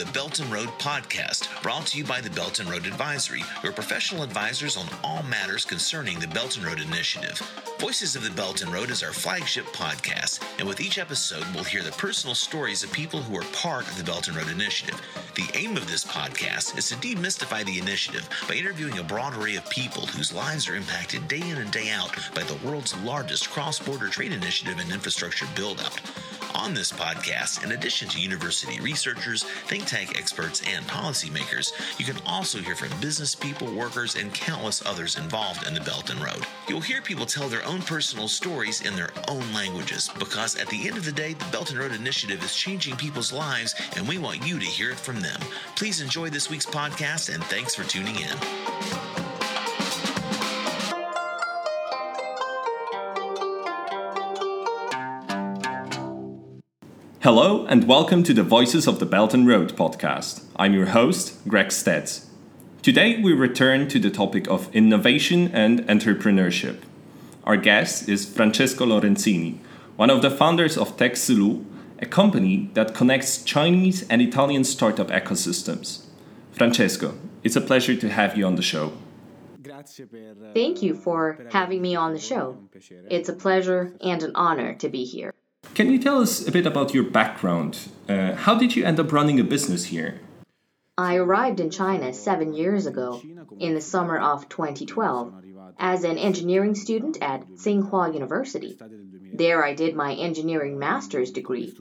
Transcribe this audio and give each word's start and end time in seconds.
The 0.00 0.12
Belt 0.12 0.40
and 0.40 0.50
Road 0.50 0.70
podcast, 0.78 1.62
brought 1.62 1.88
to 1.88 1.98
you 1.98 2.04
by 2.04 2.22
the 2.22 2.30
Belt 2.30 2.58
and 2.58 2.70
Road 2.70 2.86
Advisory, 2.86 3.42
your 3.62 3.74
professional 3.74 4.22
advisors 4.22 4.78
on 4.78 4.86
all 5.04 5.22
matters 5.24 5.66
concerning 5.66 6.18
the 6.18 6.28
Belt 6.28 6.56
and 6.56 6.64
Road 6.64 6.80
Initiative. 6.80 7.38
Voices 7.78 8.16
of 8.16 8.24
the 8.24 8.30
Belt 8.30 8.62
and 8.62 8.72
Road 8.72 8.88
is 8.88 9.02
our 9.02 9.12
flagship 9.12 9.66
podcast, 9.66 10.42
and 10.58 10.66
with 10.66 10.80
each 10.80 10.96
episode, 10.96 11.44
we'll 11.54 11.64
hear 11.64 11.82
the 11.82 11.92
personal 11.92 12.34
stories 12.34 12.82
of 12.82 12.90
people 12.94 13.20
who 13.20 13.36
are 13.36 13.44
part 13.52 13.86
of 13.88 13.98
the 13.98 14.04
Belt 14.04 14.28
and 14.28 14.38
Road 14.38 14.48
Initiative. 14.48 14.98
The 15.34 15.50
aim 15.52 15.76
of 15.76 15.86
this 15.86 16.06
podcast 16.06 16.78
is 16.78 16.88
to 16.88 16.94
demystify 16.94 17.66
the 17.66 17.78
initiative 17.78 18.26
by 18.48 18.54
interviewing 18.54 18.98
a 18.98 19.04
broad 19.04 19.36
array 19.36 19.56
of 19.56 19.68
people 19.68 20.06
whose 20.06 20.32
lives 20.32 20.66
are 20.66 20.76
impacted 20.76 21.28
day 21.28 21.42
in 21.42 21.58
and 21.58 21.70
day 21.70 21.90
out 21.90 22.16
by 22.34 22.42
the 22.44 22.66
world's 22.66 22.96
largest 23.02 23.50
cross 23.50 23.78
border 23.78 24.08
trade 24.08 24.32
initiative 24.32 24.78
and 24.78 24.90
infrastructure 24.92 25.46
build 25.54 25.78
out. 25.78 26.00
On 26.60 26.74
this 26.74 26.92
podcast, 26.92 27.64
in 27.64 27.72
addition 27.72 28.06
to 28.10 28.20
university 28.20 28.80
researchers, 28.80 29.44
think 29.44 29.86
tank 29.86 30.18
experts, 30.18 30.60
and 30.68 30.86
policymakers, 30.86 31.72
you 31.98 32.04
can 32.04 32.18
also 32.26 32.58
hear 32.58 32.76
from 32.76 32.90
business 33.00 33.34
people, 33.34 33.72
workers, 33.72 34.14
and 34.14 34.32
countless 34.34 34.84
others 34.84 35.16
involved 35.16 35.66
in 35.66 35.72
the 35.72 35.80
Belt 35.80 36.10
and 36.10 36.22
Road. 36.22 36.46
You'll 36.68 36.82
hear 36.82 37.00
people 37.00 37.24
tell 37.24 37.48
their 37.48 37.64
own 37.64 37.80
personal 37.80 38.28
stories 38.28 38.82
in 38.82 38.94
their 38.94 39.08
own 39.26 39.50
languages 39.54 40.10
because 40.18 40.54
at 40.56 40.68
the 40.68 40.86
end 40.86 40.98
of 40.98 41.06
the 41.06 41.12
day, 41.12 41.32
the 41.32 41.46
Belt 41.46 41.70
and 41.70 41.78
Road 41.78 41.92
Initiative 41.92 42.44
is 42.44 42.54
changing 42.54 42.96
people's 42.96 43.32
lives, 43.32 43.74
and 43.96 44.06
we 44.06 44.18
want 44.18 44.46
you 44.46 44.58
to 44.58 44.66
hear 44.66 44.90
it 44.90 45.00
from 45.00 45.22
them. 45.22 45.40
Please 45.76 46.02
enjoy 46.02 46.28
this 46.28 46.50
week's 46.50 46.66
podcast, 46.66 47.34
and 47.34 47.42
thanks 47.44 47.74
for 47.74 47.84
tuning 47.84 48.16
in. 48.16 49.09
Hello, 57.22 57.66
and 57.66 57.86
welcome 57.86 58.22
to 58.22 58.32
the 58.32 58.42
Voices 58.42 58.86
of 58.86 58.98
the 58.98 59.04
Belt 59.04 59.34
and 59.34 59.46
Road 59.46 59.76
podcast. 59.76 60.42
I'm 60.56 60.72
your 60.72 60.86
host, 60.86 61.36
Greg 61.46 61.66
Stetz. 61.66 62.24
Today, 62.80 63.20
we 63.20 63.34
return 63.34 63.88
to 63.88 63.98
the 63.98 64.08
topic 64.08 64.48
of 64.48 64.74
innovation 64.74 65.50
and 65.52 65.80
entrepreneurship. 65.80 66.78
Our 67.44 67.58
guest 67.58 68.08
is 68.08 68.24
Francesco 68.24 68.86
Lorenzini, 68.86 69.58
one 69.96 70.08
of 70.08 70.22
the 70.22 70.30
founders 70.30 70.78
of 70.78 70.96
TechSilu, 70.96 71.62
a 71.98 72.06
company 72.06 72.70
that 72.72 72.94
connects 72.94 73.42
Chinese 73.42 74.08
and 74.08 74.22
Italian 74.22 74.64
startup 74.64 75.08
ecosystems. 75.08 76.06
Francesco, 76.52 77.18
it's 77.44 77.54
a 77.54 77.60
pleasure 77.60 77.96
to 77.96 78.08
have 78.08 78.38
you 78.38 78.46
on 78.46 78.54
the 78.54 78.62
show. 78.62 78.94
Thank 80.54 80.82
you 80.82 80.94
for 80.94 81.38
having 81.52 81.82
me 81.82 81.94
on 81.96 82.14
the 82.14 82.18
show. 82.18 82.56
It's 83.10 83.28
a 83.28 83.34
pleasure 83.34 83.92
and 84.00 84.22
an 84.22 84.32
honor 84.34 84.72
to 84.76 84.88
be 84.88 85.04
here. 85.04 85.34
Can 85.80 85.90
you 85.90 85.98
tell 85.98 86.20
us 86.20 86.46
a 86.46 86.52
bit 86.52 86.66
about 86.66 86.92
your 86.92 87.04
background? 87.04 87.88
Uh, 88.06 88.34
how 88.34 88.54
did 88.54 88.76
you 88.76 88.84
end 88.84 89.00
up 89.00 89.12
running 89.12 89.40
a 89.40 89.44
business 89.44 89.86
here? 89.86 90.20
I 90.98 91.14
arrived 91.14 91.58
in 91.58 91.70
China 91.70 92.12
seven 92.12 92.52
years 92.52 92.84
ago, 92.84 93.22
in 93.58 93.72
the 93.72 93.80
summer 93.80 94.18
of 94.18 94.46
2012, 94.50 95.32
as 95.78 96.04
an 96.04 96.18
engineering 96.18 96.74
student 96.74 97.22
at 97.22 97.48
Tsinghua 97.52 98.12
University. 98.12 98.78
There 99.32 99.64
I 99.64 99.72
did 99.72 99.96
my 99.96 100.12
engineering 100.12 100.78
master's 100.78 101.30
degree, 101.30 101.72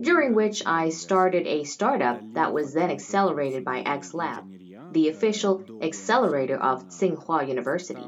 during 0.00 0.36
which 0.36 0.62
I 0.64 0.90
started 0.90 1.44
a 1.48 1.64
startup 1.64 2.20
that 2.34 2.52
was 2.52 2.72
then 2.72 2.92
accelerated 2.92 3.64
by 3.64 3.80
X 3.80 4.14
Lab, 4.14 4.44
the 4.92 5.08
official 5.08 5.64
accelerator 5.82 6.58
of 6.58 6.90
Tsinghua 6.90 7.48
University. 7.48 8.06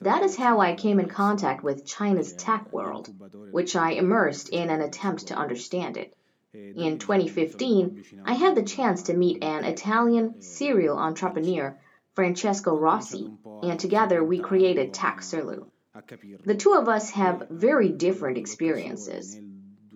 That 0.00 0.22
is 0.22 0.36
how 0.36 0.60
I 0.60 0.74
came 0.74 1.00
in 1.00 1.08
contact 1.08 1.62
with 1.64 1.86
China's 1.86 2.32
tech 2.32 2.72
world, 2.72 3.08
which 3.50 3.74
I 3.74 3.92
immersed 3.92 4.50
in 4.50 4.70
an 4.70 4.80
attempt 4.80 5.28
to 5.28 5.34
understand 5.34 5.96
it. 5.96 6.14
In 6.54 6.98
2015, 6.98 8.04
I 8.24 8.34
had 8.34 8.54
the 8.54 8.62
chance 8.62 9.04
to 9.04 9.14
meet 9.14 9.42
an 9.42 9.64
Italian 9.64 10.42
serial 10.42 10.98
entrepreneur, 10.98 11.78
Francesco 12.14 12.76
Rossi, 12.76 13.32
and 13.62 13.78
together 13.78 14.24
we 14.24 14.38
created 14.38 14.92
TechSilu. 14.92 15.66
The 16.44 16.54
two 16.54 16.74
of 16.74 16.88
us 16.88 17.10
have 17.10 17.48
very 17.50 17.90
different 17.90 18.38
experiences. 18.38 19.38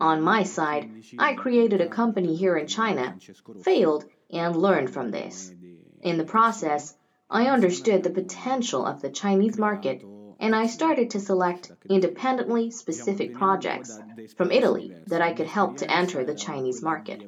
On 0.01 0.21
my 0.21 0.43
side, 0.43 0.91
I 1.19 1.35
created 1.35 1.81
a 1.81 1.89
company 1.89 2.35
here 2.35 2.57
in 2.57 2.67
China, 2.67 3.17
failed, 3.63 4.05
and 4.31 4.57
learned 4.57 4.91
from 4.91 5.11
this. 5.11 5.53
In 6.01 6.19
the 6.19 6.25
process, 6.25 6.97
I 7.33 7.47
understood 7.47 8.03
the 8.03 8.11
potential 8.11 8.85
of 8.85 9.01
the 9.01 9.09
Chinese 9.09 9.57
market 9.57 10.03
and 10.39 10.55
I 10.55 10.67
started 10.67 11.11
to 11.11 11.21
select 11.21 11.73
independently 11.89 12.71
specific 12.73 13.33
projects 13.33 13.99
from 14.37 14.51
Italy 14.51 14.93
that 15.07 15.23
I 15.23 15.33
could 15.33 15.47
help 15.47 15.79
to 15.79 15.91
enter 15.91 16.25
the 16.25 16.35
Chinese 16.35 16.83
market. 16.83 17.23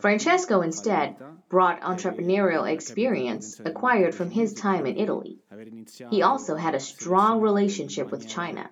Francesco 0.00 0.60
instead 0.60 1.16
brought 1.48 1.80
entrepreneurial 1.80 2.70
experience 2.70 3.60
acquired 3.64 4.14
from 4.14 4.30
his 4.30 4.52
time 4.54 4.86
in 4.86 4.98
Italy. 4.98 5.38
He 6.10 6.22
also 6.22 6.54
had 6.54 6.76
a 6.76 6.80
strong 6.80 7.40
relationship 7.40 8.12
with 8.12 8.28
China. 8.28 8.70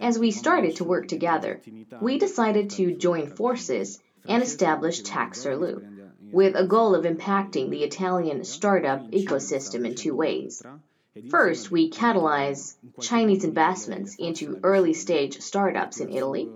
As 0.00 0.20
we 0.20 0.30
started 0.30 0.76
to 0.76 0.84
work 0.84 1.08
together, 1.08 1.60
we 2.00 2.18
decided 2.18 2.70
to 2.70 2.94
join 2.96 3.26
forces 3.26 3.98
and 4.28 4.42
establish 4.42 5.02
TechSilu 5.02 5.97
with 6.32 6.54
a 6.56 6.66
goal 6.66 6.94
of 6.94 7.04
impacting 7.04 7.70
the 7.70 7.84
Italian 7.84 8.44
startup 8.44 9.10
ecosystem 9.10 9.86
in 9.86 9.94
two 9.94 10.14
ways. 10.14 10.62
First, 11.30 11.70
we 11.70 11.90
catalyze 11.90 12.76
Chinese 13.00 13.44
investments 13.44 14.16
into 14.16 14.60
early 14.62 14.94
stage 14.94 15.40
startups 15.40 16.00
in 16.00 16.10
Italy. 16.10 16.48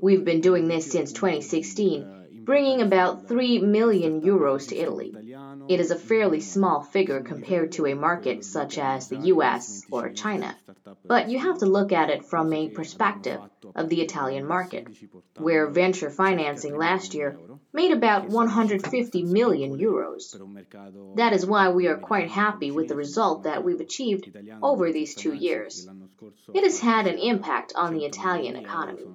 We've 0.00 0.24
been 0.24 0.40
doing 0.40 0.68
this 0.68 0.90
since 0.90 1.12
2016, 1.12 2.44
bringing 2.44 2.80
about 2.82 3.28
3 3.28 3.60
million 3.60 4.22
euros 4.22 4.68
to 4.68 4.76
Italy. 4.76 5.14
It 5.68 5.80
is 5.80 5.90
a 5.90 5.96
fairly 5.96 6.40
small 6.40 6.80
figure 6.80 7.22
compared 7.22 7.72
to 7.72 7.86
a 7.86 7.94
market 7.94 8.44
such 8.44 8.78
as 8.78 9.08
the 9.08 9.18
US 9.34 9.84
or 9.90 10.10
China, 10.10 10.56
but 11.04 11.28
you 11.28 11.40
have 11.40 11.58
to 11.58 11.66
look 11.66 11.90
at 11.90 12.08
it 12.08 12.24
from 12.24 12.52
a 12.52 12.68
perspective 12.68 13.40
of 13.74 13.88
the 13.88 14.00
Italian 14.00 14.46
market, 14.46 14.86
where 15.38 15.66
venture 15.66 16.10
financing 16.10 16.76
last 16.76 17.14
year 17.14 17.36
made 17.72 17.90
about 17.90 18.28
150 18.28 19.24
million 19.24 19.76
euros. 19.76 20.36
That 21.16 21.32
is 21.32 21.44
why 21.44 21.70
we 21.70 21.88
are 21.88 21.96
quite 21.96 22.30
happy 22.30 22.70
with 22.70 22.86
the 22.88 22.96
result 22.96 23.42
that 23.42 23.64
we've 23.64 23.80
achieved 23.80 24.30
over 24.62 24.92
these 24.92 25.14
two 25.16 25.34
years. 25.34 25.88
It 26.54 26.62
has 26.62 26.78
had 26.78 27.08
an 27.08 27.18
impact 27.18 27.72
on 27.74 27.94
the 27.94 28.04
Italian 28.04 28.54
economy. 28.54 29.06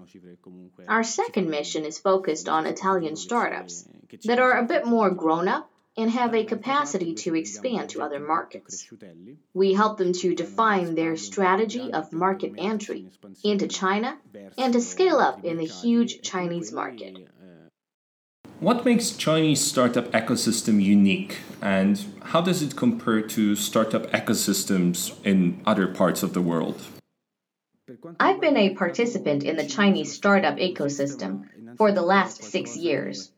Our 0.88 1.04
second 1.04 1.50
mission 1.50 1.86
is 1.86 1.98
focused 1.98 2.50
on 2.50 2.66
Italian 2.66 3.16
startups 3.16 3.88
that 4.26 4.40
are 4.40 4.58
a 4.58 4.66
bit 4.66 4.86
more 4.86 5.10
grown 5.10 5.48
up 5.48 5.70
and 5.98 6.12
have 6.12 6.34
a 6.36 6.44
capacity 6.44 7.14
to 7.14 7.36
expand 7.36 7.90
to 7.90 8.02
other 8.02 8.20
markets. 8.20 8.88
We 9.54 9.74
help 9.74 9.98
them 9.98 10.14
to 10.14 10.36
define 10.36 10.96
their 10.96 11.16
strategy 11.16 11.92
of 11.94 12.12
market 12.12 12.54
entry 12.58 13.08
into 13.44 13.68
China 13.68 14.18
and 14.58 14.74
to 14.74 14.82
scale 14.82 15.18
up 15.18 15.44
in 15.46 15.58
the 15.58 15.66
huge 15.66 16.22
Chinese 16.22 16.72
market. 16.72 17.18
What 18.60 18.86
makes 18.86 19.12
Chinese 19.12 19.62
startup 19.62 20.12
ecosystem 20.12 20.82
unique 20.82 21.40
and 21.62 22.04
how 22.24 22.42
does 22.42 22.62
it 22.62 22.76
compare 22.76 23.22
to 23.22 23.56
startup 23.56 24.10
ecosystems 24.12 25.14
in 25.26 25.62
other 25.66 25.88
parts 25.88 26.24
of 26.24 26.34
the 26.34 26.42
world? 26.42 26.82
I've 28.20 28.42
been 28.42 28.58
a 28.58 28.74
participant 28.74 29.44
in 29.44 29.58
the 29.58 29.68
Chinese 29.68 30.14
startup 30.14 30.58
ecosystem 30.58 31.78
for 31.78 31.92
the 31.92 32.02
last 32.02 32.44
six 32.44 32.76
years. 32.76 33.32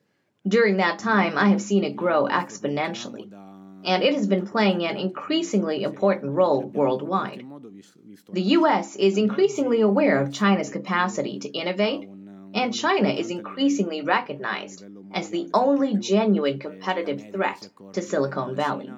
During 0.48 0.78
that 0.78 1.00
time, 1.00 1.38
I 1.38 1.50
have 1.50 1.62
seen 1.62 1.84
it 1.84 1.96
grow 1.96 2.26
exponentially, 2.26 3.32
and 3.84 4.04
it 4.04 4.14
has 4.14 4.28
been 4.28 4.48
playing 4.48 4.86
an 4.86 4.96
increasingly 4.96 5.84
important 5.84 6.34
role 6.34 6.62
worldwide. 6.62 7.44
The 8.32 8.42
US 8.42 8.96
is 8.96 9.18
increasingly 9.18 9.82
aware 9.82 10.22
of 10.22 10.32
China's 10.32 10.70
capacity 10.70 11.40
to 11.40 11.50
innovate, 11.50 12.08
and 12.54 12.74
China 12.74 13.10
is 13.10 13.30
increasingly 13.30 14.02
recognized 14.02 14.86
as 15.12 15.30
the 15.30 15.50
only 15.54 15.96
genuine 15.96 16.60
competitive 16.60 17.32
threat 17.34 17.68
to 17.94 18.02
Silicon 18.02 18.56
Valley. 18.56 18.92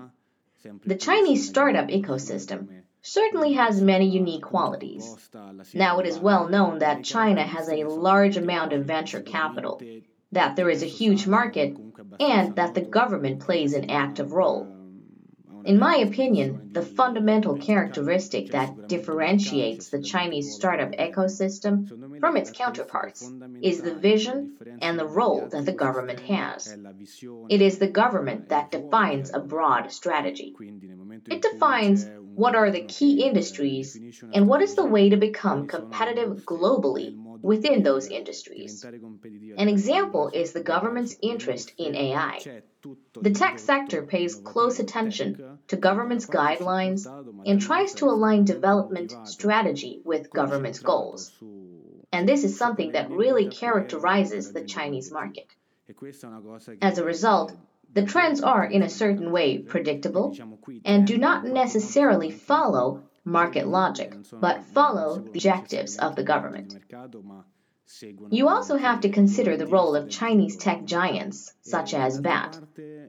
The 0.85 0.97
Chinese 0.97 1.47
startup 1.47 1.87
ecosystem 1.87 2.83
certainly 3.01 3.53
has 3.53 3.81
many 3.81 4.07
unique 4.07 4.43
qualities. 4.43 5.29
Now, 5.73 5.99
it 5.99 6.05
is 6.05 6.19
well 6.19 6.47
known 6.47 6.79
that 6.79 7.03
China 7.03 7.43
has 7.43 7.69
a 7.69 7.85
large 7.85 8.37
amount 8.37 8.73
of 8.73 8.85
venture 8.85 9.21
capital 9.21 9.81
that 10.31 10.55
there 10.55 10.69
is 10.69 10.83
a 10.83 10.87
huge 10.87 11.27
market, 11.27 11.75
and 12.19 12.55
that 12.55 12.73
the 12.73 12.81
government 12.81 13.39
plays 13.39 13.73
an 13.73 13.89
active 13.89 14.31
role. 14.31 14.67
In 15.65 15.77
my 15.77 15.97
opinion, 15.97 16.71
the 16.73 16.81
fundamental 16.81 17.57
characteristic 17.57 18.51
that 18.51 18.87
differentiates 18.87 19.89
the 19.89 20.01
Chinese 20.01 20.55
startup 20.55 20.91
ecosystem 20.93 21.89
from 22.19 22.37
its 22.37 22.51
counterparts 22.51 23.29
is 23.61 23.81
the 23.81 23.93
vision 23.95 24.55
and 24.81 24.97
the 24.97 25.05
role 25.05 25.47
that 25.51 25.65
the 25.65 25.73
government 25.73 26.19
has. 26.21 26.75
It 27.49 27.61
is 27.61 27.77
the 27.77 27.87
government 27.87 28.49
that 28.49 28.71
defines 28.71 29.33
a 29.33 29.39
broad 29.39 29.91
strategy. 29.91 30.55
It 31.29 31.41
defines 31.41 32.05
what 32.35 32.55
are 32.55 32.71
the 32.71 32.85
key 32.85 33.25
industries 33.25 33.99
and 34.33 34.47
what 34.47 34.61
is 34.61 34.75
the 34.75 34.85
way 34.85 35.09
to 35.09 35.17
become 35.17 35.67
competitive 35.67 36.45
globally 36.45 37.17
within 37.41 37.83
those 37.83 38.07
industries. 38.07 38.83
An 38.83 39.69
example 39.69 40.29
is 40.33 40.51
the 40.51 40.63
government's 40.63 41.15
interest 41.21 41.73
in 41.77 41.95
AI. 41.95 42.61
The 43.21 43.31
tech 43.31 43.59
sector 43.59 44.03
pays 44.03 44.35
close 44.35 44.79
attention 44.79 45.59
to 45.67 45.77
government's 45.77 46.25
guidelines 46.25 47.05
and 47.45 47.61
tries 47.61 47.93
to 47.95 48.05
align 48.05 48.45
development 48.45 49.13
strategy 49.25 50.01
with 50.03 50.31
government's 50.31 50.79
goals. 50.79 51.31
And 52.11 52.27
this 52.27 52.43
is 52.43 52.57
something 52.57 52.93
that 52.93 53.11
really 53.11 53.49
characterizes 53.49 54.51
the 54.51 54.63
Chinese 54.63 55.11
market. 55.11 55.47
As 56.81 56.97
a 56.97 57.03
result, 57.03 57.55
the 57.93 58.05
trends 58.05 58.41
are 58.41 58.63
in 58.63 58.83
a 58.83 58.89
certain 58.89 59.31
way 59.31 59.57
predictable 59.57 60.35
and 60.85 61.07
do 61.07 61.17
not 61.17 61.45
necessarily 61.45 62.31
follow 62.31 63.03
market 63.23 63.67
logic, 63.67 64.15
but 64.33 64.63
follow 64.65 65.19
the 65.19 65.29
objectives 65.29 65.97
of 65.97 66.15
the 66.15 66.23
government. 66.23 66.77
You 68.29 68.49
also 68.49 68.77
have 68.77 69.01
to 69.01 69.09
consider 69.09 69.57
the 69.57 69.65
role 69.65 69.95
of 69.95 70.09
Chinese 70.09 70.55
tech 70.57 70.85
giants 70.85 71.53
such 71.61 71.95
as 71.95 72.21
BAT, 72.21 72.59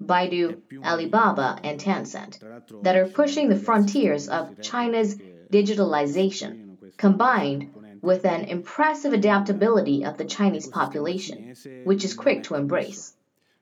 Baidu, 0.03 0.62
Alibaba, 0.83 1.61
and 1.62 1.79
Tencent 1.79 2.39
that 2.83 2.97
are 2.97 3.07
pushing 3.07 3.51
the 3.51 3.59
frontiers 3.59 4.29
of 4.29 4.61
China's 4.62 5.17
digitalization, 5.53 6.79
combined 6.97 7.75
with 8.01 8.25
an 8.25 8.45
impressive 8.45 9.12
adaptability 9.12 10.05
of 10.05 10.17
the 10.17 10.25
Chinese 10.25 10.67
population, 10.67 11.55
which 11.85 12.05
is 12.05 12.15
quick 12.15 12.45
to 12.45 12.55
embrace. 12.55 13.15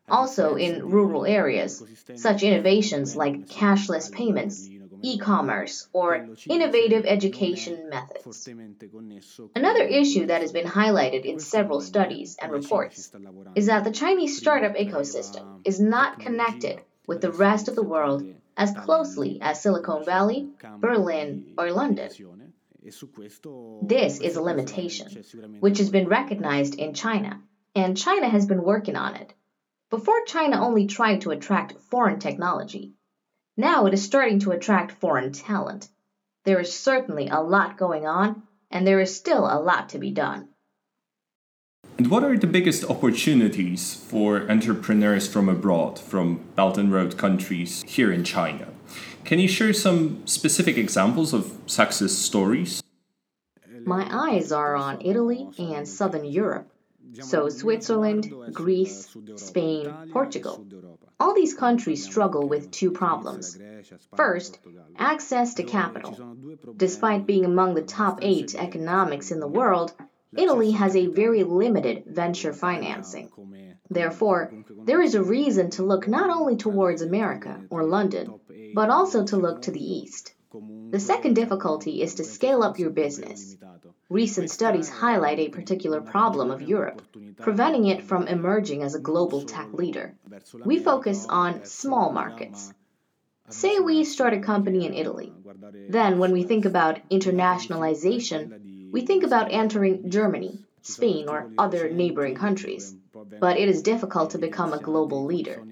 Also, 0.08 0.54
in 0.54 0.88
rural 0.88 1.26
areas, 1.26 1.82
such 2.14 2.42
innovations 2.42 3.16
like 3.16 3.48
cashless 3.48 4.10
payments, 4.10 4.68
e 5.02 5.18
commerce, 5.18 5.88
or 5.92 6.28
innovative 6.46 7.04
education 7.06 7.88
methods. 7.88 8.48
Another 9.54 9.82
issue 9.84 10.26
that 10.26 10.40
has 10.40 10.52
been 10.52 10.66
highlighted 10.66 11.24
in 11.24 11.38
several 11.38 11.80
studies 11.80 12.36
and 12.40 12.52
reports 12.52 13.10
is 13.54 13.66
that 13.66 13.84
the 13.84 13.90
Chinese 13.90 14.36
startup 14.38 14.74
ecosystem 14.76 15.60
is 15.64 15.80
not 15.80 16.20
connected 16.20 16.80
with 17.06 17.20
the 17.20 17.32
rest 17.32 17.68
of 17.68 17.74
the 17.74 17.82
world 17.82 18.24
as 18.56 18.72
closely 18.72 19.38
as 19.40 19.62
Silicon 19.62 20.04
Valley, 20.04 20.48
Berlin, 20.78 21.54
or 21.56 21.70
London. 21.70 22.10
This 23.82 24.20
is 24.20 24.36
a 24.36 24.42
limitation, 24.42 25.08
which 25.60 25.78
has 25.78 25.90
been 25.90 26.08
recognized 26.08 26.74
in 26.74 26.94
China, 26.94 27.40
and 27.74 27.96
China 27.96 28.28
has 28.28 28.46
been 28.46 28.62
working 28.62 28.96
on 28.96 29.14
it. 29.14 29.32
Before 29.90 30.24
China 30.26 30.60
only 30.60 30.86
tried 30.86 31.22
to 31.22 31.30
attract 31.30 31.80
foreign 31.90 32.18
technology. 32.18 32.92
Now 33.60 33.86
it 33.86 33.92
is 33.92 34.04
starting 34.04 34.38
to 34.40 34.52
attract 34.52 35.00
foreign 35.00 35.32
talent. 35.32 35.88
There 36.44 36.60
is 36.60 36.72
certainly 36.72 37.28
a 37.28 37.40
lot 37.40 37.76
going 37.76 38.06
on, 38.06 38.44
and 38.70 38.86
there 38.86 39.00
is 39.00 39.16
still 39.16 39.46
a 39.46 39.58
lot 39.58 39.88
to 39.88 39.98
be 39.98 40.12
done. 40.12 40.50
And 41.98 42.08
what 42.08 42.22
are 42.22 42.38
the 42.38 42.46
biggest 42.46 42.84
opportunities 42.84 43.94
for 43.94 44.48
entrepreneurs 44.48 45.26
from 45.26 45.48
abroad, 45.48 45.98
from 45.98 46.44
Belt 46.54 46.78
and 46.78 46.92
Road 46.92 47.18
countries 47.18 47.82
here 47.82 48.12
in 48.12 48.22
China? 48.22 48.68
Can 49.24 49.40
you 49.40 49.48
share 49.48 49.72
some 49.72 50.24
specific 50.24 50.78
examples 50.78 51.34
of 51.34 51.52
success 51.66 52.12
stories? 52.12 52.80
My 53.84 54.06
eyes 54.08 54.52
are 54.52 54.76
on 54.76 55.00
Italy 55.00 55.48
and 55.58 55.88
Southern 55.88 56.24
Europe 56.24 56.70
so 57.12 57.48
Switzerland, 57.48 58.32
Greece, 58.52 59.16
Spain, 59.36 59.92
Portugal. 60.12 60.64
All 61.20 61.34
these 61.34 61.54
countries 61.54 62.04
struggle 62.04 62.48
with 62.48 62.70
two 62.70 62.90
problems. 62.90 63.58
First, 64.16 64.58
access 64.96 65.54
to 65.54 65.64
capital. 65.64 66.36
Despite 66.76 67.26
being 67.26 67.44
among 67.44 67.74
the 67.74 67.82
top 67.82 68.20
eight 68.22 68.54
economics 68.54 69.30
in 69.30 69.40
the 69.40 69.48
world, 69.48 69.92
Italy 70.36 70.72
has 70.72 70.94
a 70.94 71.06
very 71.06 71.42
limited 71.42 72.04
venture 72.06 72.52
financing. 72.52 73.30
Therefore, 73.90 74.52
there 74.84 75.00
is 75.00 75.14
a 75.14 75.22
reason 75.22 75.70
to 75.70 75.82
look 75.82 76.06
not 76.06 76.30
only 76.30 76.56
towards 76.56 77.02
America 77.02 77.62
or 77.70 77.84
London, 77.84 78.34
but 78.74 78.90
also 78.90 79.24
to 79.24 79.36
look 79.36 79.62
to 79.62 79.70
the 79.70 79.82
East. 79.82 80.34
The 80.90 81.00
second 81.00 81.34
difficulty 81.34 82.00
is 82.02 82.14
to 82.14 82.24
scale 82.24 82.62
up 82.62 82.78
your 82.78 82.90
business. 82.90 83.56
Recent 84.08 84.50
studies 84.50 84.88
highlight 84.88 85.38
a 85.38 85.50
particular 85.50 86.00
problem 86.00 86.50
of 86.50 86.62
Europe, 86.62 87.02
preventing 87.36 87.86
it 87.86 88.04
from 88.04 88.26
emerging 88.26 88.82
as 88.82 88.94
a 88.94 89.00
global 89.00 89.42
tech 89.42 89.72
leader. 89.74 90.14
We 90.64 90.78
focus 90.78 91.26
on 91.28 91.64
small 91.64 92.12
markets. 92.12 92.72
Say 93.50 93.78
we 93.80 94.04
start 94.04 94.34
a 94.34 94.40
company 94.40 94.86
in 94.86 94.94
Italy. 94.94 95.32
Then, 95.88 96.18
when 96.18 96.32
we 96.32 96.42
think 96.42 96.64
about 96.64 97.00
internationalization, 97.08 98.90
we 98.92 99.00
think 99.02 99.24
about 99.24 99.52
entering 99.52 100.10
Germany, 100.10 100.58
Spain, 100.82 101.28
or 101.28 101.50
other 101.56 101.90
neighboring 101.90 102.34
countries. 102.34 102.94
But 103.40 103.58
it 103.58 103.68
is 103.68 103.82
difficult 103.82 104.30
to 104.30 104.38
become 104.38 104.72
a 104.72 104.78
global 104.82 105.24
leader. 105.24 105.62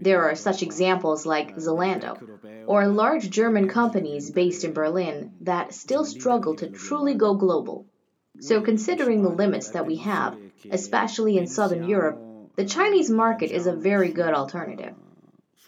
There 0.00 0.22
are 0.24 0.34
such 0.34 0.62
examples 0.62 1.24
like 1.26 1.56
Zalando, 1.56 2.18
or 2.66 2.88
large 2.88 3.30
German 3.30 3.68
companies 3.68 4.30
based 4.30 4.64
in 4.64 4.72
Berlin 4.72 5.32
that 5.42 5.74
still 5.74 6.04
struggle 6.04 6.56
to 6.56 6.68
truly 6.68 7.14
go 7.14 7.34
global. 7.34 7.86
So, 8.40 8.60
considering 8.62 9.22
the 9.22 9.28
limits 9.28 9.70
that 9.70 9.86
we 9.86 9.96
have, 9.96 10.36
especially 10.70 11.38
in 11.38 11.46
Southern 11.46 11.88
Europe, 11.88 12.18
the 12.56 12.64
Chinese 12.64 13.10
market 13.10 13.50
is 13.50 13.66
a 13.66 13.74
very 13.74 14.10
good 14.10 14.34
alternative. 14.34 14.94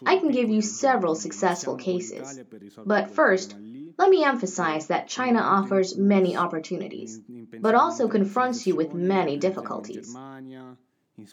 I 0.05 0.17
can 0.17 0.31
give 0.31 0.49
you 0.49 0.61
several 0.61 1.15
successful 1.15 1.77
cases. 1.77 2.39
But 2.85 3.11
first, 3.11 3.55
let 3.97 4.09
me 4.09 4.23
emphasize 4.23 4.87
that 4.87 5.07
China 5.07 5.39
offers 5.39 5.97
many 5.97 6.35
opportunities, 6.35 7.19
but 7.59 7.75
also 7.75 8.07
confronts 8.07 8.67
you 8.67 8.75
with 8.75 8.93
many 8.93 9.37
difficulties. 9.37 10.15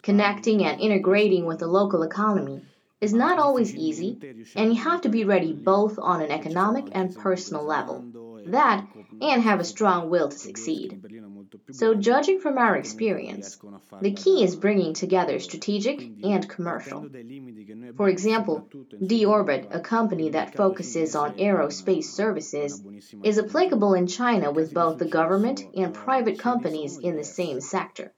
Connecting 0.01 0.63
and 0.63 0.79
integrating 0.79 1.45
with 1.45 1.59
the 1.59 1.67
local 1.67 2.03
economy 2.03 2.61
is 3.01 3.13
not 3.13 3.37
always 3.37 3.75
easy, 3.75 4.17
and 4.55 4.73
you 4.73 4.81
have 4.81 5.01
to 5.01 5.09
be 5.09 5.25
ready 5.25 5.51
both 5.51 5.99
on 5.99 6.21
an 6.21 6.31
economic 6.31 6.85
and 6.93 7.13
personal 7.15 7.65
level. 7.65 8.05
That, 8.47 8.87
and 9.21 9.41
have 9.41 9.59
a 9.59 9.63
strong 9.63 10.09
will 10.09 10.29
to 10.29 10.37
succeed. 10.37 11.01
So, 11.71 11.93
judging 11.93 12.39
from 12.39 12.57
our 12.57 12.75
experience, 12.75 13.59
the 14.01 14.13
key 14.13 14.43
is 14.43 14.55
bringing 14.55 14.93
together 14.93 15.39
strategic 15.39 16.01
and 16.23 16.47
commercial. 16.49 17.07
For 17.95 18.09
example, 18.09 18.67
D-Orbit, 19.05 19.67
a 19.71 19.79
company 19.79 20.29
that 20.29 20.55
focuses 20.55 21.15
on 21.15 21.37
aerospace 21.37 22.05
services, 22.05 22.83
is 23.23 23.39
applicable 23.39 23.93
in 23.93 24.07
China 24.07 24.51
with 24.51 24.73
both 24.73 24.97
the 24.97 25.05
government 25.05 25.63
and 25.75 25.93
private 25.93 26.39
companies 26.39 26.97
in 26.97 27.15
the 27.15 27.23
same 27.23 27.61
sector. 27.61 28.13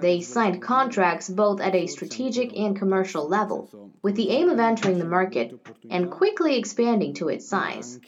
They 0.00 0.20
signed 0.20 0.60
contracts 0.60 1.28
both 1.28 1.60
at 1.60 1.74
a 1.74 1.86
strategic 1.86 2.56
and 2.56 2.76
commercial 2.76 3.26
level, 3.26 3.70
with 4.02 4.16
the 4.16 4.30
aim 4.30 4.50
of 4.50 4.58
entering 4.58 4.98
the 4.98 5.04
market 5.04 5.54
and 5.90 6.10
quickly 6.10 6.56
expanding 6.56 7.14
to 7.14 7.28
its 7.28 7.48
size. 7.48 7.98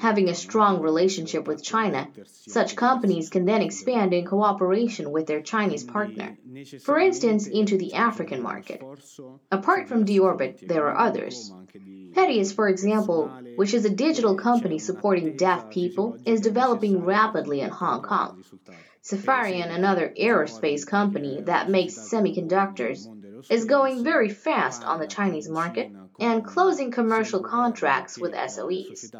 Having 0.00 0.28
a 0.28 0.34
strong 0.34 0.80
relationship 0.80 1.46
with 1.48 1.62
China, 1.62 2.08
such 2.26 2.76
companies 2.76 3.30
can 3.30 3.46
then 3.46 3.62
expand 3.62 4.12
in 4.14 4.26
cooperation 4.26 5.10
with 5.10 5.26
their 5.26 5.42
Chinese 5.42 5.84
partner, 5.84 6.36
for 6.82 6.98
instance, 6.98 7.46
into 7.46 7.76
the 7.76 7.94
African 7.94 8.42
market. 8.42 8.82
Apart 9.50 9.88
from 9.88 10.04
D-Orbit, 10.04 10.60
there 10.62 10.86
are 10.88 10.98
others. 10.98 11.52
Pedius, 12.12 12.52
for 12.52 12.68
example, 12.68 13.28
which 13.56 13.74
is 13.74 13.84
a 13.84 13.90
digital 13.90 14.36
company 14.36 14.78
supporting 14.78 15.36
deaf 15.36 15.70
people, 15.70 16.16
is 16.24 16.40
developing 16.40 17.04
rapidly 17.04 17.60
in 17.60 17.70
Hong 17.70 18.02
Kong. 18.02 18.42
Safarian, 19.02 19.70
another 19.70 20.12
aerospace 20.18 20.86
company 20.86 21.40
that 21.42 21.70
makes 21.70 21.94
semiconductors, 21.94 23.06
is 23.50 23.64
going 23.64 24.02
very 24.02 24.28
fast 24.28 24.82
on 24.84 24.98
the 24.98 25.06
Chinese 25.06 25.48
market 25.48 25.90
and 26.18 26.44
closing 26.44 26.90
commercial 26.90 27.40
contracts 27.40 28.18
with 28.18 28.32
SOEs. 28.32 29.14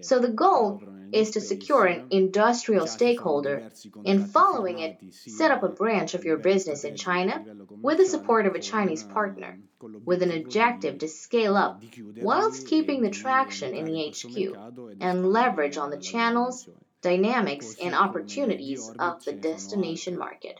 So 0.00 0.18
the 0.18 0.28
goal 0.28 0.82
is 1.12 1.32
to 1.32 1.40
secure 1.40 1.86
an 1.86 2.06
industrial 2.10 2.86
stakeholder 2.86 3.70
and 4.04 4.28
following 4.30 4.80
it, 4.80 4.98
set 5.12 5.52
up 5.52 5.62
a 5.62 5.68
branch 5.68 6.14
of 6.14 6.24
your 6.24 6.38
business 6.38 6.84
in 6.84 6.96
China 6.96 7.44
with 7.80 7.98
the 7.98 8.06
support 8.06 8.46
of 8.46 8.54
a 8.54 8.60
Chinese 8.60 9.04
partner, 9.04 9.58
with 10.04 10.22
an 10.22 10.32
objective 10.32 10.98
to 10.98 11.08
scale 11.08 11.56
up 11.56 11.82
whilst 12.16 12.66
keeping 12.66 13.02
the 13.02 13.10
traction 13.10 13.74
in 13.74 13.84
the 13.84 14.10
HQ 14.10 14.96
and 15.00 15.32
leverage 15.32 15.76
on 15.76 15.90
the 15.90 15.98
channels 15.98 16.68
dynamics 17.04 17.76
and 17.80 17.94
opportunities 17.94 18.90
of 18.98 19.24
the 19.24 19.32
destination 19.32 20.18
market. 20.18 20.56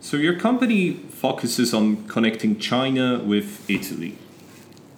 So, 0.00 0.16
your 0.16 0.36
company 0.46 0.82
focuses 1.24 1.72
on 1.72 2.08
connecting 2.08 2.58
China 2.58 3.06
with 3.32 3.70
Italy. 3.70 4.18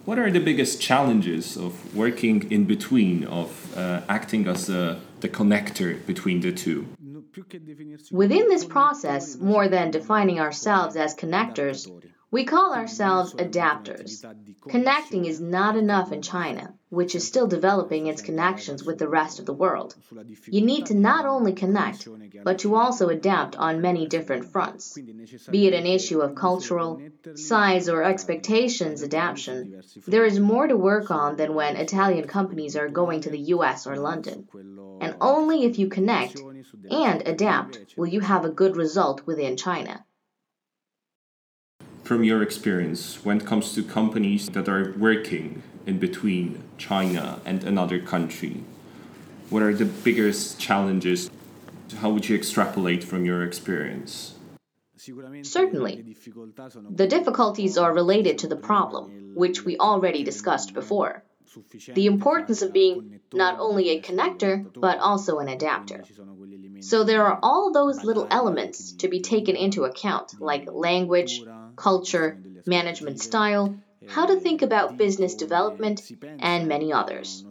What 0.05 0.17
are 0.19 0.31
the 0.31 0.43
biggest 0.49 0.81
challenges 0.81 1.57
of 1.57 1.73
working 1.95 2.51
in 2.51 2.65
between, 2.65 3.25
of 3.25 3.49
uh, 3.77 4.01
acting 4.07 4.47
as 4.47 4.69
a, 4.69 4.99
the 5.19 5.29
connector 5.29 5.89
between 6.05 6.41
the 6.41 6.51
two? 6.51 6.87
Within 8.11 8.45
this 8.47 8.65
process, 8.77 9.35
more 9.37 9.67
than 9.67 9.91
defining 9.91 10.39
ourselves 10.39 10.95
as 10.95 11.15
connectors, 11.15 11.79
we 12.31 12.43
call 12.43 12.73
ourselves 12.73 13.33
adapters. 13.33 14.25
Connecting 14.69 15.25
is 15.25 15.39
not 15.39 15.75
enough 15.75 16.11
in 16.11 16.21
China. 16.21 16.73
Which 16.95 17.13
is 17.13 17.27
still 17.27 17.45
developing 17.45 18.07
its 18.07 18.21
connections 18.21 18.83
with 18.83 18.97
the 18.97 19.07
rest 19.07 19.39
of 19.39 19.45
the 19.45 19.53
world. 19.53 19.95
You 20.47 20.61
need 20.61 20.85
to 20.87 20.95
not 20.95 21.25
only 21.25 21.53
connect, 21.53 22.07
but 22.43 22.59
to 22.59 22.75
also 22.75 23.09
adapt 23.09 23.57
on 23.57 23.81
many 23.81 24.07
different 24.07 24.45
fronts, 24.45 24.97
be 25.51 25.67
it 25.67 25.73
an 25.73 25.85
issue 25.85 26.21
of 26.21 26.35
cultural, 26.35 27.01
size, 27.35 27.89
or 27.89 28.01
expectations 28.03 29.03
adaptation. 29.03 29.81
There 30.07 30.25
is 30.25 30.39
more 30.39 30.67
to 30.67 30.77
work 30.77 31.11
on 31.11 31.35
than 31.35 31.53
when 31.53 31.75
Italian 31.75 32.27
companies 32.27 32.77
are 32.77 32.87
going 32.87 33.21
to 33.21 33.29
the 33.29 33.45
US 33.55 33.85
or 33.85 33.97
London. 33.97 34.47
And 35.01 35.15
only 35.19 35.65
if 35.65 35.77
you 35.77 35.87
connect 35.89 36.39
and 36.89 37.27
adapt 37.27 37.97
will 37.97 38.07
you 38.07 38.21
have 38.21 38.45
a 38.45 38.49
good 38.61 38.77
result 38.77 39.27
within 39.27 39.57
China 39.57 40.05
from 42.05 42.23
your 42.23 42.43
experience 42.43 43.25
when 43.25 43.37
it 43.37 43.45
comes 43.47 43.73
to 43.73 43.81
companies 43.81 44.47
that 44.49 44.69
are 44.69 44.93
working 44.97 45.63
in 45.85 45.99
between 45.99 46.63
China 46.77 47.39
and 47.45 47.63
another 47.63 47.99
country? 47.99 48.63
What 49.49 49.61
are 49.61 49.73
the 49.73 49.85
biggest 49.85 50.59
challenges? 50.59 51.29
How 51.97 52.09
would 52.09 52.27
you 52.27 52.35
extrapolate 52.35 53.03
from 53.03 53.25
your 53.25 53.43
experience? 53.43 54.35
Certainly. 55.43 56.15
The 56.89 57.07
difficulties 57.07 57.77
are 57.77 57.93
related 57.93 58.39
to 58.39 58.47
the 58.47 58.55
problem, 58.55 59.33
which 59.35 59.63
we 59.63 59.77
already 59.77 60.23
discussed 60.23 60.73
before. 60.73 61.23
The 61.93 62.07
importance 62.07 62.61
of 62.63 62.73
being 62.73 63.19
not 63.31 63.59
only 63.59 63.89
a 63.89 64.01
connector, 64.01 64.65
but 64.73 64.97
also 64.99 65.39
an 65.39 65.47
adapter. 65.47 66.03
So 66.81 67.03
there 67.03 67.23
are 67.23 67.39
all 67.41 67.71
those 67.71 68.03
little 68.03 68.27
elements 68.29 68.93
to 68.93 69.07
be 69.07 69.21
taken 69.21 69.55
into 69.55 69.85
account, 69.85 70.41
like 70.41 70.67
language, 70.71 71.41
culture, 71.75 72.37
management 72.65 73.21
style, 73.21 73.75
how 74.07 74.25
to 74.25 74.39
think 74.39 74.61
about 74.61 74.97
business 74.97 75.35
development, 75.35 76.01
and 76.39 76.67
many 76.67 76.93
others. 76.93 77.45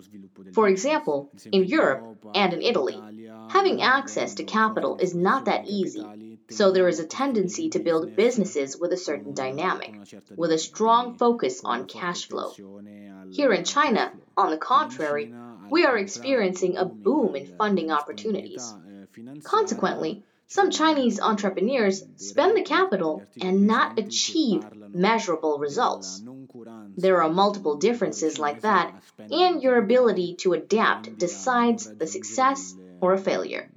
For 0.53 0.69
example, 0.69 1.31
in 1.51 1.65
Europe 1.65 2.19
and 2.35 2.53
in 2.53 2.63
Italy, 2.63 3.01
having 3.49 3.83
access 3.83 4.35
to 4.35 4.45
capital 4.45 4.99
is 4.99 5.15
not 5.15 5.47
that 5.47 5.67
easy, 5.67 6.05
so 6.51 6.71
there 6.71 6.89
is 6.89 7.01
a 7.01 7.07
tendency 7.07 7.71
to 7.71 7.79
build 7.79 8.17
businesses 8.17 8.79
with 8.79 8.93
a 8.93 8.97
certain 8.97 9.35
dynamic, 9.35 9.95
with 10.37 10.53
a 10.53 10.59
strong 10.59 11.17
focus 11.17 11.63
on 11.65 11.87
cash 11.87 12.29
flow. 12.29 12.53
Here 13.31 13.53
in 13.53 13.65
China, 13.65 14.13
on 14.37 14.51
the 14.51 14.59
contrary, 14.59 15.35
we 15.71 15.85
are 15.85 15.97
experiencing 15.97 16.77
a 16.77 16.85
boom 16.85 17.35
in 17.37 17.57
funding 17.57 17.91
opportunities. 17.91 18.75
Consequently, 19.43 20.25
some 20.47 20.71
Chinese 20.71 21.21
entrepreneurs 21.21 22.05
spend 22.17 22.57
the 22.57 22.63
capital 22.63 23.23
and 23.41 23.67
not 23.67 23.99
achieve 23.99 24.65
measurable 24.89 25.59
results. 25.59 26.23
There 26.97 27.23
are 27.23 27.31
multiple 27.31 27.77
differences 27.77 28.39
like 28.39 28.61
that, 28.61 28.95
and 29.19 29.63
your 29.63 29.79
ability 29.79 30.37
to 30.37 30.53
adapt 30.53 31.19
decides 31.19 31.93
the 31.93 32.07
success 32.07 32.75
or 33.01 33.15
a 33.15 33.19
failure. 33.19 33.71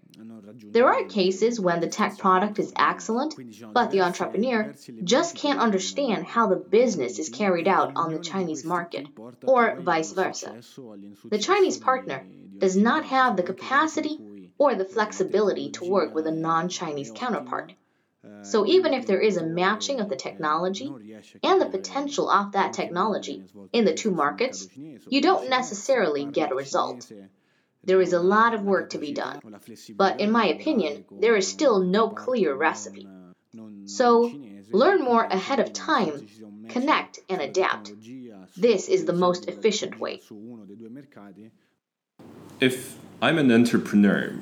There 0.70 0.88
are 0.88 1.06
cases 1.06 1.60
when 1.60 1.80
the 1.80 1.88
tech 1.88 2.18
product 2.18 2.60
is 2.60 2.74
excellent, 2.76 3.36
but 3.74 3.92
the 3.92 4.02
entrepreneur 4.02 4.74
just 5.04 5.36
can't 5.36 5.60
understand 5.60 6.26
how 6.26 6.48
the 6.48 6.56
business 6.56 7.20
is 7.20 7.30
carried 7.30 7.68
out 7.68 7.94
on 7.96 8.14
the 8.14 8.20
Chinese 8.20 8.66
market, 8.66 9.08
or 9.44 9.76
vice 9.80 10.12
versa. 10.12 10.60
The 11.26 11.40
Chinese 11.40 11.78
partner 11.78 12.26
does 12.58 12.76
not 12.76 13.06
have 13.06 13.38
the 13.38 13.44
capacity 13.44 14.20
or 14.58 14.76
the 14.76 14.86
flexibility 14.86 15.70
to 15.72 15.90
work 15.90 16.14
with 16.14 16.28
a 16.28 16.32
non 16.32 16.70
Chinese 16.70 17.12
counterpart. 17.14 17.74
So, 18.42 18.66
even 18.66 18.94
if 18.94 19.06
there 19.06 19.20
is 19.20 19.38
a 19.38 19.46
matching 19.46 20.00
of 20.00 20.10
the 20.10 20.16
technology 20.16 20.92
and 21.44 21.62
the 21.62 21.66
potential 21.66 22.30
of 22.30 22.54
that 22.54 22.74
technology 22.74 23.44
in 23.72 23.86
the 23.86 23.94
two 23.94 24.12
markets, 24.12 24.68
you 25.10 25.22
don't 25.22 25.50
necessarily 25.50 26.26
get 26.26 26.52
a 26.52 26.56
result. 26.56 27.12
There 27.84 28.02
is 28.02 28.14
a 28.14 28.20
lot 28.20 28.54
of 28.54 28.64
work 28.64 28.90
to 28.92 28.98
be 28.98 29.14
done, 29.14 29.40
but 29.96 30.20
in 30.20 30.32
my 30.32 30.48
opinion, 30.48 31.06
there 31.12 31.36
is 31.36 31.48
still 31.48 31.80
no 31.80 32.10
clear 32.10 32.54
recipe. 32.54 33.08
So, 33.86 34.34
learn 34.72 35.02
more 35.02 35.24
ahead 35.24 35.60
of 35.60 35.72
time, 35.74 36.28
connect, 36.68 37.20
and 37.30 37.42
adapt. 37.42 37.94
This 38.58 38.90
is 38.90 39.06
the 39.06 39.14
most 39.14 39.48
efficient 39.48 40.00
way. 40.00 40.22
If 42.60 42.98
I'm 43.22 43.38
an 43.38 43.52
entrepreneur 43.52 44.34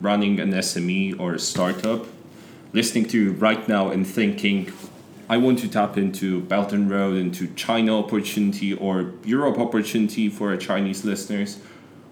running 0.00 0.38
an 0.38 0.52
SME 0.52 1.18
or 1.18 1.34
a 1.34 1.38
startup, 1.40 2.06
listening 2.72 3.06
to 3.06 3.20
you 3.20 3.32
right 3.32 3.66
now 3.66 3.90
and 3.90 4.06
thinking, 4.06 4.72
I 5.28 5.38
want 5.38 5.58
to 5.60 5.68
tap 5.68 5.98
into 5.98 6.42
Belt 6.42 6.72
and 6.72 6.88
Road, 6.88 7.16
into 7.16 7.48
China 7.54 7.98
opportunity 7.98 8.72
or 8.72 9.14
Europe 9.24 9.58
opportunity 9.58 10.28
for 10.28 10.50
our 10.50 10.56
Chinese 10.56 11.04
listeners. 11.04 11.58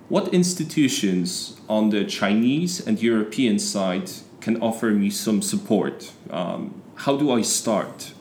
What 0.09 0.35
institutions 0.35 1.61
on 1.69 1.91
the 1.91 2.05
Chinese 2.05 2.85
and 2.85 3.01
European 3.01 3.61
side 3.61 4.11
can 4.41 4.61
offer 4.61 4.91
me 4.91 5.09
some 5.09 5.41
support? 5.41 6.11
Um, 6.31 6.83
how 6.97 7.17
do 7.17 7.31
I 7.31 7.43
start? 7.43 8.14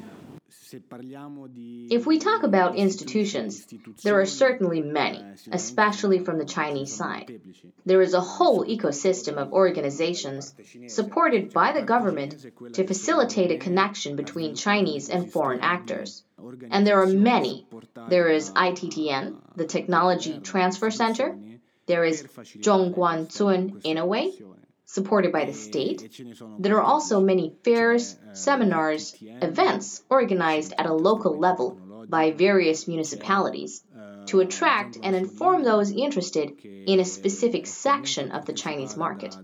If 1.89 2.05
we 2.05 2.19
talk 2.19 2.43
about 2.43 2.75
institutions, 2.75 3.65
there 4.03 4.19
are 4.19 4.25
certainly 4.25 4.81
many, 4.81 5.23
especially 5.51 6.19
from 6.19 6.37
the 6.37 6.45
Chinese 6.45 6.95
side. 6.95 7.41
There 7.85 8.01
is 8.01 8.13
a 8.13 8.21
whole 8.21 8.65
ecosystem 8.65 9.35
of 9.37 9.53
organizations 9.53 10.53
supported 10.87 11.53
by 11.53 11.73
the 11.73 11.81
government 11.81 12.45
to 12.73 12.87
facilitate 12.87 13.51
a 13.51 13.57
connection 13.57 14.15
between 14.15 14.55
Chinese 14.55 15.09
and 15.09 15.31
foreign 15.31 15.59
actors. 15.61 16.23
And 16.71 16.85
there 16.85 17.01
are 17.01 17.07
many. 17.07 17.67
There 18.09 18.29
is 18.29 18.51
ITTN, 18.51 19.37
the 19.55 19.65
Technology 19.65 20.39
Transfer 20.39 20.91
Center. 20.91 21.37
There 21.85 22.05
is 22.05 22.23
Zhongguancun 22.23 23.83
Innoway, 23.83 24.41
supported 24.85 25.31
by 25.31 25.45
the 25.45 25.53
state. 25.53 26.21
There 26.59 26.77
are 26.77 26.83
also 26.83 27.19
many 27.19 27.55
fairs, 27.63 28.17
seminars, 28.33 29.15
events 29.21 30.03
organized 30.09 30.73
at 30.77 30.85
a 30.85 30.93
local 30.93 31.37
level 31.37 31.79
by 32.09 32.31
various 32.31 32.87
municipalities 32.87 33.83
to 34.27 34.39
attract 34.39 34.97
and 35.01 35.15
inform 35.15 35.63
those 35.63 35.91
interested 35.91 36.63
in 36.63 36.99
a 36.99 37.05
specific 37.05 37.67
section 37.67 38.31
of 38.31 38.45
the 38.45 38.53
Chinese 38.53 38.95
market. 38.95 39.35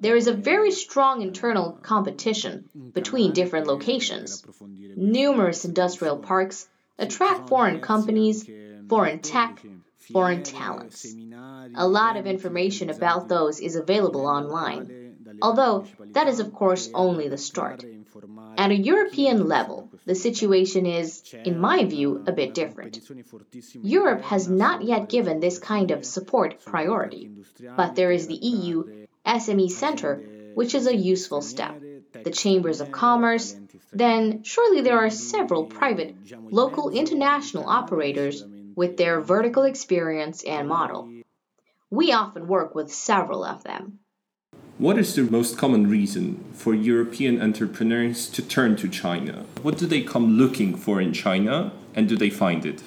There 0.00 0.16
is 0.16 0.26
a 0.26 0.32
very 0.32 0.70
strong 0.70 1.22
internal 1.22 1.72
competition 1.82 2.68
between 2.92 3.32
different 3.32 3.66
locations. 3.66 4.44
Numerous 4.60 5.64
industrial 5.64 6.18
parks 6.18 6.68
attract 6.98 7.48
foreign 7.48 7.80
companies, 7.80 8.48
foreign 8.88 9.20
tech, 9.20 9.60
foreign 10.12 10.42
talents. 10.42 11.06
A 11.74 11.88
lot 11.88 12.16
of 12.16 12.26
information 12.26 12.90
about 12.90 13.28
those 13.28 13.60
is 13.60 13.76
available 13.76 14.26
online, 14.26 15.38
although 15.40 15.86
that 16.12 16.28
is, 16.28 16.40
of 16.40 16.52
course, 16.52 16.90
only 16.94 17.28
the 17.28 17.38
start. 17.38 17.84
At 18.56 18.70
a 18.70 18.76
European 18.76 19.48
level, 19.48 19.90
the 20.06 20.14
situation 20.14 20.86
is, 20.86 21.22
in 21.44 21.58
my 21.58 21.84
view, 21.84 22.22
a 22.26 22.32
bit 22.32 22.54
different. 22.54 23.00
Europe 23.82 24.22
has 24.22 24.48
not 24.48 24.84
yet 24.84 25.08
given 25.08 25.40
this 25.40 25.58
kind 25.58 25.90
of 25.90 26.04
support 26.04 26.64
priority, 26.64 27.30
but 27.76 27.96
there 27.96 28.12
is 28.12 28.26
the 28.26 28.36
EU 28.36 29.06
SME 29.26 29.70
Center, 29.70 30.22
which 30.54 30.74
is 30.74 30.86
a 30.86 30.94
useful 30.94 31.42
step. 31.42 31.80
The 32.12 32.30
chambers 32.30 32.80
of 32.80 32.92
commerce, 32.92 33.56
then 33.92 34.44
surely 34.44 34.82
there 34.82 34.98
are 34.98 35.10
several 35.10 35.64
private, 35.64 36.14
local, 36.50 36.90
international 36.90 37.68
operators 37.68 38.44
with 38.74 38.96
their 38.96 39.20
vertical 39.20 39.62
experience 39.62 40.42
and 40.44 40.68
model. 40.68 41.12
We 41.90 42.12
often 42.12 42.46
work 42.46 42.74
with 42.74 42.92
several 42.92 43.44
of 43.44 43.62
them. 43.62 44.00
What 44.78 44.98
is 44.98 45.14
the 45.14 45.22
most 45.22 45.56
common 45.56 45.88
reason 45.88 46.44
for 46.52 46.74
European 46.74 47.40
entrepreneurs 47.40 48.28
to 48.30 48.42
turn 48.42 48.74
to 48.76 48.88
China? 48.88 49.44
What 49.62 49.78
do 49.78 49.86
they 49.86 50.02
come 50.02 50.36
looking 50.36 50.76
for 50.76 51.00
in 51.00 51.12
China 51.12 51.72
and 51.94 52.08
do 52.08 52.16
they 52.16 52.30
find 52.30 52.66
it? 52.66 52.82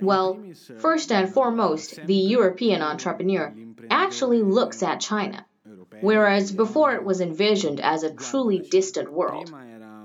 Well, 0.00 0.42
first 0.78 1.12
and 1.12 1.32
foremost, 1.32 2.04
the 2.06 2.14
European 2.14 2.82
entrepreneur 2.82 3.54
actually 3.88 4.42
looks 4.42 4.82
at 4.82 5.00
China, 5.00 5.46
whereas 6.00 6.50
before 6.50 6.94
it 6.94 7.04
was 7.04 7.20
envisioned 7.20 7.78
as 7.78 8.02
a 8.02 8.12
truly 8.12 8.58
distant 8.58 9.12
world. 9.12 9.54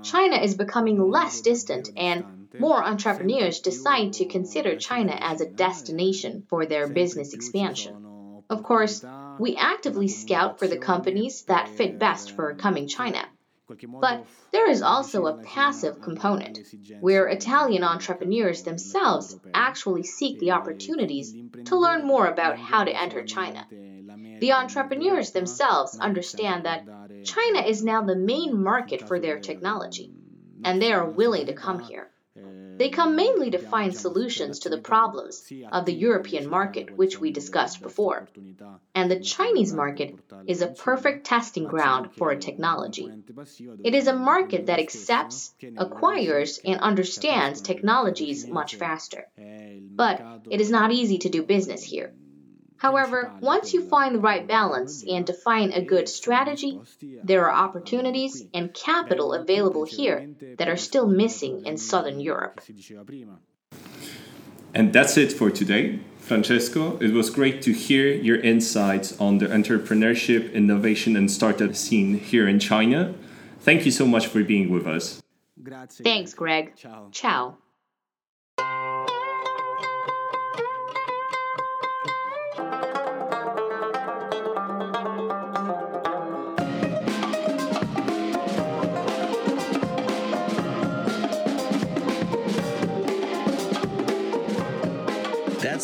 China 0.02 0.36
is 0.36 0.54
becoming 0.54 1.10
less 1.10 1.40
distant 1.40 1.90
and 1.96 2.37
more 2.58 2.82
entrepreneurs 2.82 3.60
decide 3.60 4.14
to 4.14 4.24
consider 4.24 4.76
China 4.76 5.16
as 5.18 5.40
a 5.40 5.48
destination 5.48 6.44
for 6.48 6.66
their 6.66 6.88
business 6.88 7.34
expansion. 7.34 8.42
Of 8.50 8.62
course, 8.62 9.04
we 9.38 9.56
actively 9.56 10.08
scout 10.08 10.58
for 10.58 10.66
the 10.66 10.78
companies 10.78 11.42
that 11.42 11.68
fit 11.68 11.98
best 11.98 12.32
for 12.32 12.54
coming 12.54 12.88
China. 12.88 13.24
But 14.00 14.26
there 14.50 14.70
is 14.70 14.80
also 14.80 15.26
a 15.26 15.42
passive 15.42 16.00
component, 16.00 16.58
where 17.00 17.26
Italian 17.26 17.84
entrepreneurs 17.84 18.62
themselves 18.62 19.38
actually 19.52 20.04
seek 20.04 20.38
the 20.38 20.52
opportunities 20.52 21.34
to 21.66 21.76
learn 21.76 22.06
more 22.06 22.26
about 22.26 22.58
how 22.58 22.84
to 22.84 22.90
enter 22.90 23.24
China. 23.24 23.66
The 24.40 24.52
entrepreneurs 24.52 25.32
themselves 25.32 25.98
understand 25.98 26.64
that 26.64 26.86
China 27.24 27.60
is 27.60 27.84
now 27.84 28.02
the 28.02 28.16
main 28.16 28.62
market 28.62 29.06
for 29.06 29.20
their 29.20 29.38
technology, 29.38 30.14
and 30.64 30.80
they 30.80 30.92
are 30.92 31.10
willing 31.10 31.46
to 31.46 31.52
come 31.52 31.80
here. 31.80 32.08
They 32.78 32.90
come 32.90 33.16
mainly 33.16 33.50
to 33.50 33.58
find 33.58 33.94
solutions 33.94 34.60
to 34.60 34.68
the 34.68 34.78
problems 34.78 35.52
of 35.72 35.84
the 35.84 35.92
European 35.92 36.48
market, 36.48 36.96
which 36.96 37.18
we 37.20 37.32
discussed 37.32 37.82
before. 37.82 38.28
And 38.94 39.10
the 39.10 39.18
Chinese 39.20 39.72
market 39.72 40.14
is 40.46 40.62
a 40.62 40.68
perfect 40.68 41.26
testing 41.26 41.64
ground 41.64 42.12
for 42.12 42.30
a 42.30 42.38
technology. 42.38 43.10
It 43.82 43.94
is 43.94 44.06
a 44.06 44.14
market 44.14 44.66
that 44.66 44.78
accepts, 44.78 45.54
acquires, 45.76 46.60
and 46.64 46.80
understands 46.80 47.60
technologies 47.60 48.46
much 48.46 48.76
faster. 48.76 49.26
But 49.36 50.22
it 50.48 50.60
is 50.60 50.70
not 50.70 50.92
easy 50.92 51.18
to 51.18 51.28
do 51.28 51.42
business 51.42 51.82
here. 51.82 52.14
However, 52.78 53.32
once 53.40 53.74
you 53.74 53.82
find 53.82 54.14
the 54.14 54.20
right 54.20 54.46
balance 54.46 55.04
and 55.06 55.26
define 55.26 55.72
a 55.72 55.82
good 55.82 56.08
strategy, 56.08 56.80
there 57.24 57.48
are 57.48 57.64
opportunities 57.66 58.44
and 58.54 58.72
capital 58.72 59.34
available 59.34 59.84
here 59.84 60.30
that 60.58 60.68
are 60.68 60.76
still 60.76 61.06
missing 61.06 61.66
in 61.66 61.76
Southern 61.76 62.20
Europe. 62.20 62.60
And 64.74 64.92
that's 64.92 65.16
it 65.16 65.32
for 65.32 65.50
today. 65.50 66.00
Francesco, 66.20 66.98
it 66.98 67.12
was 67.12 67.30
great 67.30 67.62
to 67.62 67.72
hear 67.72 68.12
your 68.12 68.38
insights 68.40 69.18
on 69.18 69.38
the 69.38 69.46
entrepreneurship, 69.46 70.52
innovation, 70.52 71.16
and 71.16 71.30
startup 71.30 71.74
scene 71.74 72.18
here 72.18 72.46
in 72.46 72.58
China. 72.58 73.14
Thank 73.60 73.86
you 73.86 73.90
so 73.90 74.06
much 74.06 74.26
for 74.26 74.44
being 74.44 74.68
with 74.70 74.86
us. 74.86 75.22
Thanks, 76.02 76.34
Greg. 76.34 76.76
Ciao. 76.76 77.08
That's 77.10 77.67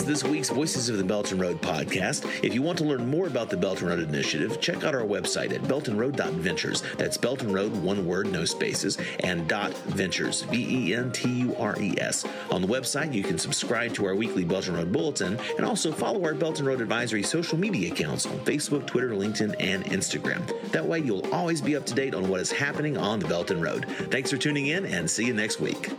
this 0.05 0.23
week's 0.23 0.51
Voices 0.51 0.89
of 0.89 0.99
the 0.99 1.05
Belt 1.05 1.33
and 1.33 1.41
Road 1.41 1.63
podcast. 1.63 2.25
If 2.45 2.55
you 2.55 2.63
want 2.63 2.79
to 2.79 2.85
learn 2.85 3.09
more 3.09 3.27
about 3.27 3.49
the 3.49 3.57
Belt 3.57 3.81
and 3.81 3.89
Road 3.89 4.01
Initiative, 4.01 4.61
check 4.61 4.85
out 4.85 4.95
our 4.95 5.03
website 5.03 5.53
at 5.53 5.63
beltandroad.ventures. 5.63 6.83
That's 6.99 7.17
Belt 7.17 7.43
and 7.43 7.55
Road, 7.55 7.73
one 7.77 8.07
word, 8.07 8.31
no 8.31 8.45
spaces, 8.45 8.99
and 9.21 9.49
dot 9.49 9.73
ventures, 9.85 10.43
V 10.43 10.89
E 10.89 10.95
N 10.95 11.11
T 11.13 11.31
U 11.31 11.57
R 11.57 11.75
E 11.81 11.95
S. 11.99 12.25
On 12.51 12.61
the 12.61 12.69
website, 12.69 13.15
you 13.15 13.23
can 13.23 13.39
subscribe 13.39 13.95
to 13.95 14.05
our 14.05 14.15
weekly 14.15 14.45
Belt 14.45 14.69
and 14.69 14.77
Road 14.77 14.93
Bulletin 14.93 15.39
and 15.57 15.65
also 15.65 15.91
follow 15.91 16.23
our 16.25 16.35
Belt 16.35 16.59
and 16.59 16.69
Road 16.69 16.81
Advisory 16.81 17.23
social 17.23 17.59
media 17.59 17.93
accounts 17.93 18.27
on 18.27 18.39
Facebook, 18.41 18.87
Twitter, 18.87 19.11
LinkedIn, 19.11 19.57
and 19.59 19.85
Instagram. 19.87 20.43
That 20.73 20.87
way, 20.87 21.01
you'll 21.01 21.27
always 21.33 21.61
be 21.61 21.77
up 21.77 21.87
to 21.87 21.95
date 21.95 22.15
on 22.15 22.29
what 22.29 22.41
is 22.41 22.53
happening 22.53 22.99
on 22.99 23.21
the 23.21 23.29
Belt 23.29 23.51
and 23.51 23.63
Road. 23.63 23.87
Thanks 24.11 24.31
for 24.31 24.37
tuning 24.37 24.67
in 24.67 24.85
and 24.85 25.11
see 25.11 25.25
you 25.25 25.35
next 25.35 25.61
week. 25.61 25.91